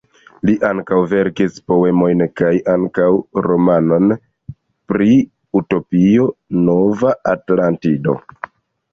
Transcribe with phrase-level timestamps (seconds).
[0.49, 3.09] Li ankaŭ verkis poemojn kaj ankaŭ
[3.47, 4.13] romanon
[4.93, 5.09] pri
[5.59, 6.25] utopio,
[6.71, 8.17] Nova Atlantido.